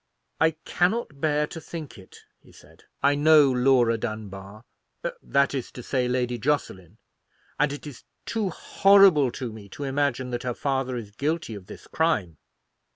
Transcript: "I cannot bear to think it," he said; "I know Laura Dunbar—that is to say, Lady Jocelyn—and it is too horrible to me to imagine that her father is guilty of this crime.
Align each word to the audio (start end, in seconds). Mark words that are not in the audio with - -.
"I 0.39 0.55
cannot 0.65 1.21
bear 1.21 1.45
to 1.45 1.61
think 1.61 1.99
it," 1.99 2.17
he 2.39 2.51
said; 2.51 2.85
"I 3.03 3.13
know 3.13 3.51
Laura 3.51 3.99
Dunbar—that 3.99 5.53
is 5.53 5.71
to 5.73 5.83
say, 5.83 6.07
Lady 6.07 6.39
Jocelyn—and 6.39 7.71
it 7.71 7.85
is 7.85 8.03
too 8.25 8.49
horrible 8.49 9.29
to 9.33 9.51
me 9.51 9.69
to 9.69 9.83
imagine 9.83 10.31
that 10.31 10.41
her 10.41 10.55
father 10.55 10.97
is 10.97 11.11
guilty 11.11 11.53
of 11.53 11.67
this 11.67 11.85
crime. 11.85 12.39